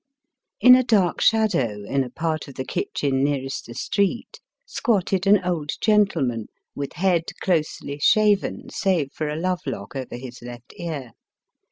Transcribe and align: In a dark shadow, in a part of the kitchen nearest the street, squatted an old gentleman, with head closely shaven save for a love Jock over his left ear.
In 0.59 0.73
a 0.73 0.81
dark 0.83 1.21
shadow, 1.21 1.83
in 1.85 2.03
a 2.03 2.09
part 2.09 2.47
of 2.47 2.55
the 2.55 2.65
kitchen 2.65 3.23
nearest 3.23 3.67
the 3.67 3.75
street, 3.75 4.39
squatted 4.65 5.27
an 5.27 5.43
old 5.43 5.69
gentleman, 5.79 6.47
with 6.73 6.93
head 6.93 7.25
closely 7.43 7.99
shaven 7.99 8.67
save 8.71 9.13
for 9.13 9.27
a 9.29 9.35
love 9.35 9.59
Jock 9.67 9.95
over 9.95 10.15
his 10.15 10.41
left 10.41 10.73
ear. 10.75 11.11